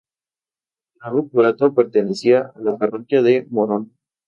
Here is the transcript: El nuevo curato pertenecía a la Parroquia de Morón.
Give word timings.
El 1.05 1.11
nuevo 1.13 1.29
curato 1.29 1.75
pertenecía 1.75 2.51
a 2.55 2.59
la 2.59 2.75
Parroquia 2.75 3.21
de 3.21 3.45
Morón. 3.51 3.93